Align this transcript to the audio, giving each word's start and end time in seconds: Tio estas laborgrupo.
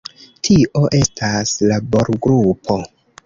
Tio 0.45 0.81
estas 0.99 1.53
laborgrupo. 1.73 2.79